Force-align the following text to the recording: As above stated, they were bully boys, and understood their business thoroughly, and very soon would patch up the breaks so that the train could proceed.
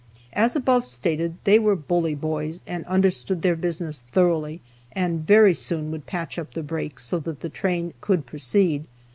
As 0.33 0.55
above 0.55 0.87
stated, 0.87 1.35
they 1.43 1.59
were 1.59 1.75
bully 1.75 2.15
boys, 2.15 2.63
and 2.65 2.83
understood 2.85 3.43
their 3.43 3.55
business 3.55 3.99
thoroughly, 3.99 4.59
and 4.93 5.19
very 5.27 5.53
soon 5.53 5.91
would 5.91 6.07
patch 6.07 6.39
up 6.39 6.55
the 6.55 6.63
breaks 6.63 7.05
so 7.05 7.19
that 7.19 7.41
the 7.41 7.49
train 7.49 7.93
could 8.01 8.25
proceed. 8.25 8.85